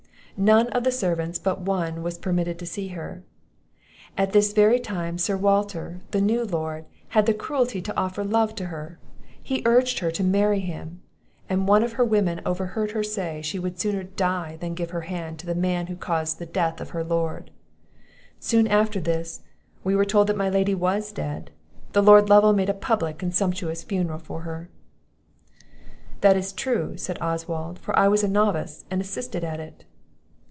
[0.37, 3.21] None of the servants, but one, were permitted to see her.
[4.17, 8.55] At this very time, Sir Walter, the new lord, had the cruelty to offer love
[8.55, 8.97] to her;
[9.43, 10.99] he urged her to marry him;
[11.47, 15.01] and one of her women overheard her say, she would sooner die than give her
[15.01, 17.51] hand to the man who caused the death of her Lord;
[18.39, 19.41] Soon after this,
[19.83, 21.51] we were told my Lady was dead.
[21.91, 24.71] The Lord Lovel made a public and sumptuous funeral for her."
[26.21, 29.85] "That is true," said Oswald; "for I was a novice, and assisted at it."